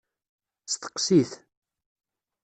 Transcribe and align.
Steqsi-t. 0.71 1.31